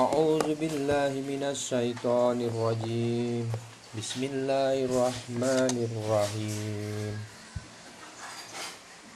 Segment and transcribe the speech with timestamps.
[0.00, 3.52] أعوذ بالله من الشيطان الرجيم.
[3.98, 7.14] بسم الله الرحمن الرحيم.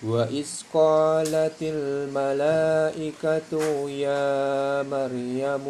[0.04, 3.52] وإذ قالت الملائكة
[3.88, 4.28] يا
[4.84, 5.66] مريم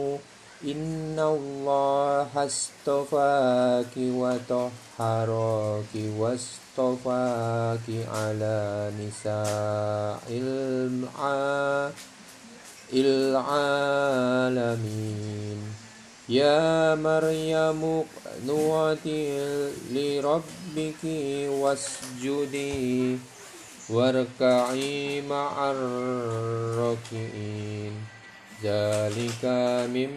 [0.65, 7.87] إن الله اصطفاك وطهرك واصطفاك
[8.19, 8.59] على
[8.99, 12.14] نساء العالمين
[16.29, 19.39] يا مريم اقنوتي
[19.93, 21.05] لربك
[21.49, 23.19] واسجدي
[23.91, 27.13] واركعي مع الراكعين.
[28.65, 29.45] ذلك
[29.95, 30.11] من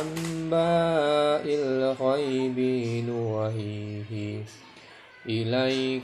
[0.00, 2.58] أنباء الغيب.
[3.08, 4.44] نوحيه
[5.26, 6.02] إليك.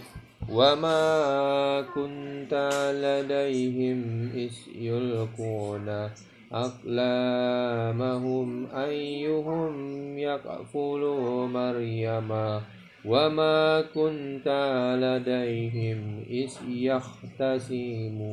[0.53, 6.11] وما كنت لديهم إذ يلقون
[6.53, 9.75] أقلامهم أيهم
[10.19, 11.03] يكفل
[11.53, 12.61] مريم
[13.05, 14.49] وما كنت
[15.03, 18.27] لديهم إذ يختصمون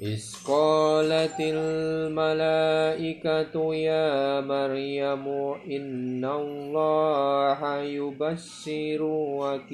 [0.00, 2.74] إذ قالت الملائكة
[3.74, 5.28] يا مريم
[5.72, 9.70] إن الله يبشرك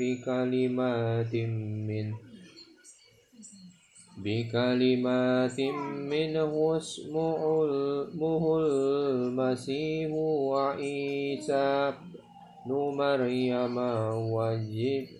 [0.00, 1.34] بكلمات
[1.88, 2.12] من
[4.24, 5.60] بكلمات
[6.10, 10.10] منه اسمه المسيح
[10.52, 11.92] وعيسى
[12.66, 13.76] بن مريم
[14.34, 15.18] وجبها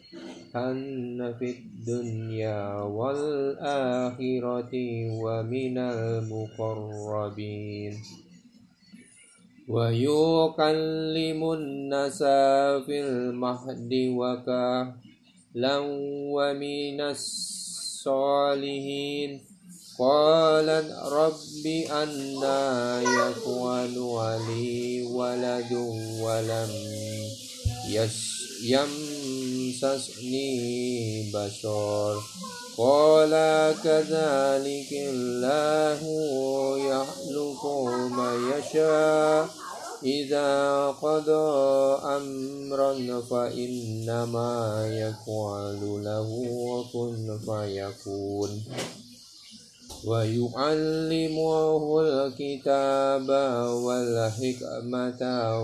[1.39, 4.75] في الدنيا والآخرة
[5.23, 5.79] ومن
[6.59, 7.13] المقربين
[9.69, 12.23] ويكلم الناس
[12.87, 15.79] في المهد وكهلا
[16.35, 18.61] ومن الصالحين
[19.99, 25.73] قالت رب أنا يكون ولي ولد
[26.21, 26.71] ولم
[29.83, 30.51] يمسسني
[31.35, 32.23] بشر.
[32.79, 33.31] قال
[33.85, 36.01] كذلك الله
[36.79, 37.67] يخلق
[38.11, 39.49] ما يشاء.
[40.05, 46.31] إذا قضى أمرا فإنما يقول له
[46.93, 48.63] كن فيكون.
[50.07, 53.29] ويعلمه الكتاب
[53.85, 55.23] والحكمة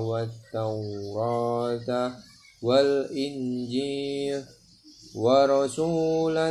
[0.09, 2.13] والتوراة
[2.63, 4.43] والإنجيل
[5.15, 6.51] ورسولا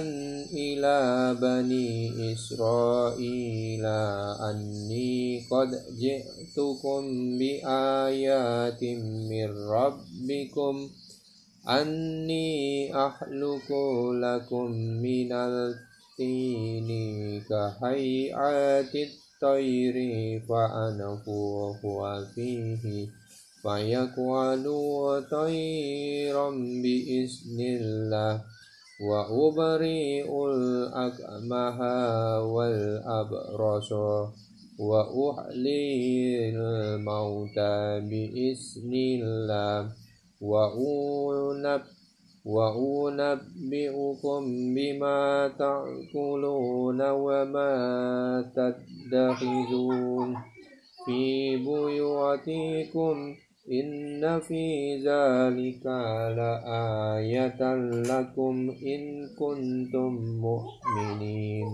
[0.54, 0.98] إلى
[1.42, 1.94] بني
[2.34, 3.86] إسرائيل.
[4.50, 5.70] أني قد
[6.00, 7.02] جئتكم
[7.38, 8.84] بآيات
[9.30, 10.90] من ربكم.
[11.68, 13.68] أني أخلق
[14.12, 14.72] لكم
[15.04, 15.32] من
[16.14, 16.90] الطين
[17.50, 19.96] كهيئة الطير
[20.50, 21.82] فأنفخ
[22.36, 23.08] فيه.
[23.64, 24.64] فيكون
[25.32, 26.50] طيرا
[26.84, 28.42] بإذن الله
[29.02, 31.80] وأبرئ الأكمه
[32.40, 33.92] والأبرص
[34.80, 39.92] وأحيي الموتى بإذن الله
[40.42, 41.82] وأنب
[42.46, 44.42] وأنبئكم
[44.76, 47.74] بما تأكلون وما
[48.56, 50.38] تدخرون
[51.06, 53.36] في بيوتكم
[53.72, 55.86] إن في ذلك
[56.38, 57.76] لآية
[58.12, 61.68] لكم إن كنتم مؤمنين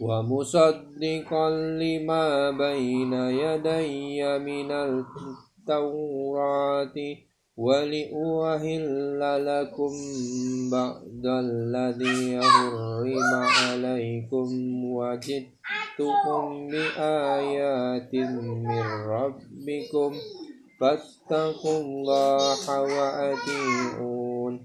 [0.00, 4.70] ومصدقا لما بين يدي من
[5.64, 6.14] التوراة
[7.56, 9.92] ولأوهل لكم
[10.72, 14.48] بعد الذي حرم عليكم
[14.84, 20.14] وجدتكم بآيات من ربكم
[20.80, 24.60] فاتقوا الله وأطيعون.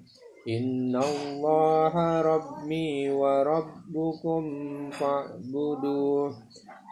[0.50, 4.44] إن الله ربي وربكم
[4.92, 6.36] فاعبدوه.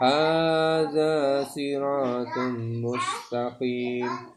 [0.01, 2.37] هذا صراط
[2.85, 4.36] مستقيم.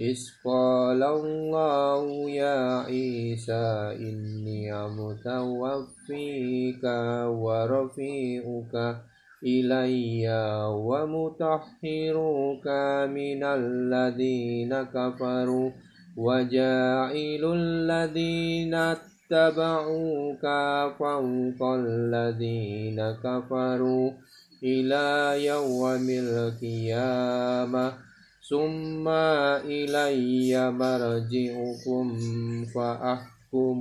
[0.00, 6.84] إذ قال الله يا عيسى إني متوفيك
[7.24, 8.96] ورفيعك
[9.42, 10.28] إلي
[10.68, 12.66] ومطهرك
[13.08, 15.70] من الذين كفروا
[16.16, 20.44] وجاعل الذين اتبعوك
[20.98, 24.10] فوق الذين كفروا
[24.62, 27.92] إلى يوم القيامة
[28.50, 29.08] ثم
[29.66, 32.18] إلي مرجعكم
[32.74, 33.80] فأحكم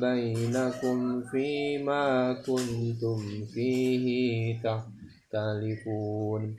[0.00, 4.06] بينكم فيما كنتم فيه
[4.64, 6.56] تختلفون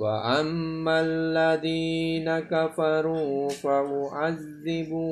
[0.00, 5.06] وأما الذين كفروا فأعذبهم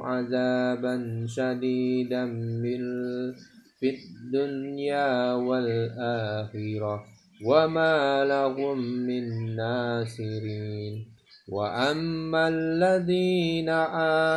[0.00, 2.26] عذابا شديدا
[3.80, 11.14] في الدنيا والآخرة وما لهم من ناصرين
[11.48, 13.68] وأما الذين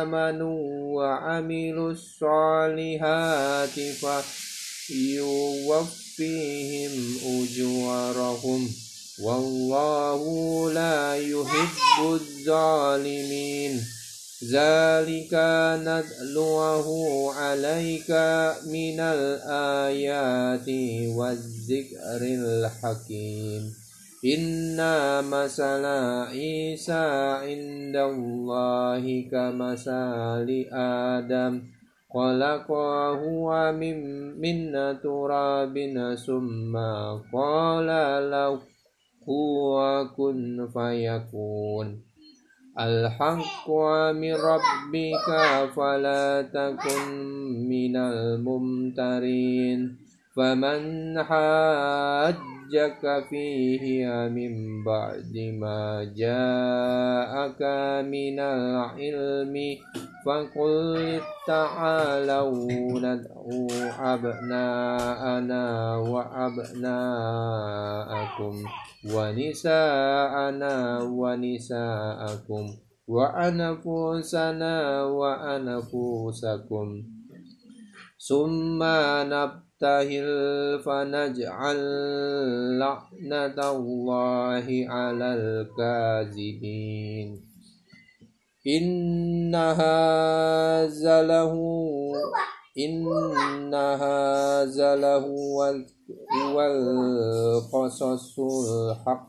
[0.02, 3.78] آمنوا وعملوا الصالحات
[4.88, 6.92] فيوفيهم
[7.26, 8.68] أجورهم
[9.22, 10.22] والله
[10.72, 13.97] لا يحب الظالمين
[14.44, 15.34] ذلك
[15.82, 16.88] نتلوه
[17.34, 18.10] عليك
[18.70, 20.68] من الآيات
[21.18, 23.62] والذكر الحكيم
[24.24, 24.78] إن
[25.24, 25.84] مثل
[26.30, 27.06] عيسى
[27.42, 31.62] عند الله كمثل آدم
[32.14, 33.22] خلقه
[33.72, 33.98] من,
[34.40, 35.74] من تراب
[36.26, 36.76] ثم
[37.34, 37.86] قال
[38.30, 38.58] له
[39.28, 42.07] هو كن فيكون
[42.78, 43.70] الحق
[44.14, 45.28] من ربك
[45.76, 47.10] فلا تكن
[47.68, 49.80] من الممترين.
[50.38, 57.62] فمن حاجك فيه من بعد ما جاءك
[58.06, 59.54] من العلم
[60.26, 62.70] فقل تعالوا
[63.02, 63.66] ندعو
[63.98, 66.94] أبناءنا وأبناءكم
[69.14, 72.64] ونساءنا ونساءكم
[73.08, 76.86] وأنفسنا وأنفسكم
[78.28, 78.82] ثم
[79.78, 81.78] نبتهل فنجعل
[82.78, 87.28] لعنة الله على الكاذبين.
[88.66, 91.54] إن هذا له
[92.78, 95.74] إن هذا لهو
[96.58, 99.28] القصص الحق.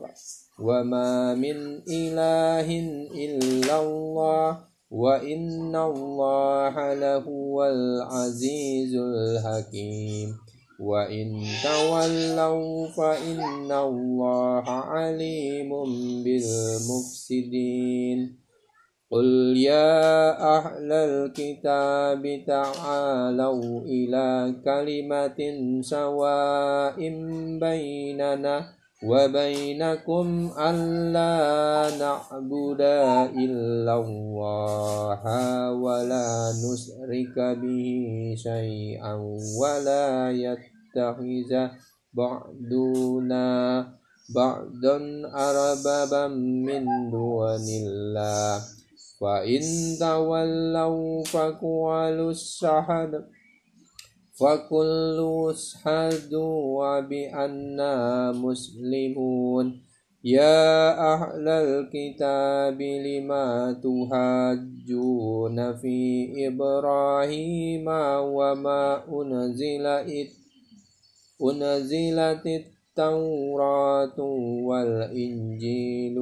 [0.58, 2.68] وما من إله
[3.14, 4.69] إلا الله.
[4.90, 10.36] وإن الله لهو العزيز الحكيم
[10.80, 15.70] وإن تولوا فإن الله عليم
[16.24, 18.18] بالمفسدين
[19.10, 25.40] قل يا أهل الكتاب تعالوا إلى كلمة
[25.80, 26.98] سواء
[27.60, 31.36] بيننا وبينكم ألا
[31.96, 32.80] نعبد
[33.32, 35.22] إلا الله
[35.72, 37.94] ولا نشرك به
[38.36, 39.14] شيئا
[39.60, 41.50] ولا يتخذ
[42.12, 43.48] بعضنا
[44.34, 44.96] بعضا
[45.34, 46.26] أربابا
[46.68, 48.60] من دون الله
[49.20, 49.62] فإن
[50.00, 53.12] تولوا فقولوا الشهد
[54.40, 59.82] فكلوا اشهدوا بأننا مسلمون
[60.24, 65.98] يا أهل الكتاب لما تهاجون في
[66.48, 67.88] إبراهيم
[68.36, 70.30] وما أنزلت
[71.42, 74.20] أنزلت التوراة
[74.64, 76.18] والإنجيل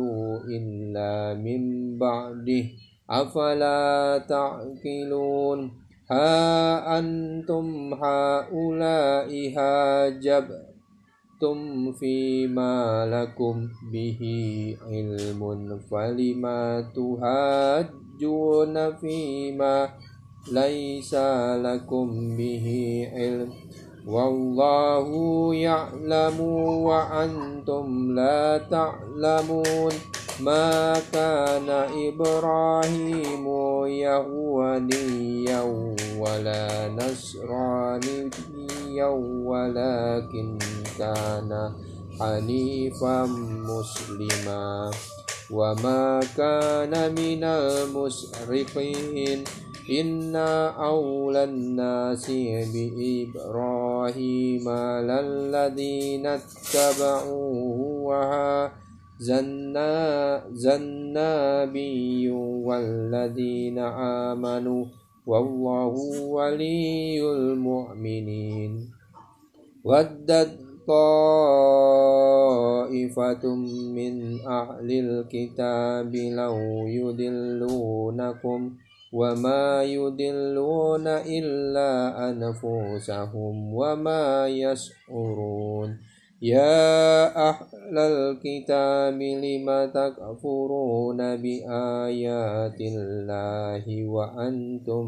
[0.49, 1.63] إلا من
[1.99, 2.65] بعده
[3.11, 10.79] أفلا تعقلون ها أنتم هؤلاء هاجبتم
[11.93, 14.21] فيما لكم به
[14.87, 15.41] علم
[15.91, 19.89] فلما تهاجون فيما
[20.53, 21.15] ليس
[21.55, 22.67] لكم به
[23.13, 23.53] علم؟
[24.07, 25.09] والله
[25.55, 26.41] يعلم
[26.89, 29.93] وأنتم لا تعلمون.
[30.41, 31.69] ما كان
[32.09, 33.47] إبراهيم
[33.87, 35.61] يهوديا
[36.19, 38.31] ولا نصرانيا
[39.45, 40.59] ولكن
[40.99, 41.73] كان
[42.21, 43.27] حنيفا
[43.67, 44.91] مسلما.
[45.51, 49.45] وما كان من المسرفين
[49.91, 52.31] إنا أولى الناس
[52.75, 54.69] بإبراهيم
[55.09, 57.79] للذين اتبعوه
[60.79, 62.31] النبي
[62.65, 63.79] والذين
[64.29, 64.85] آمنوا
[65.27, 68.91] والله ولي المؤمنين.
[69.85, 70.59] ودت
[70.89, 71.15] طائفة
[73.95, 74.15] من
[74.47, 76.57] أهل الكتاب لو
[76.87, 78.61] يدلونكم
[79.13, 81.91] وما يدلون إلا
[82.31, 86.08] أنفسهم وما يشعرون.
[86.43, 95.07] يا أهل الكتاب لم تكفرون بآيات الله وأنتم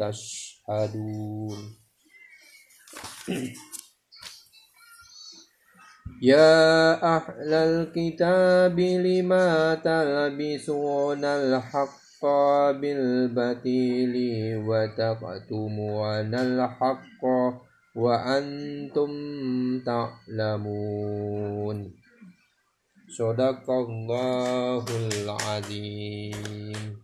[0.00, 1.56] تشهدون
[6.22, 12.24] يا أهل الكتاب لما تلبسون الحق
[12.80, 14.14] بالبتيل
[14.68, 17.24] وتقتمون الحق
[17.96, 19.10] وأنتم
[19.80, 21.78] تعلمون
[23.08, 26.96] صدق الله العظيم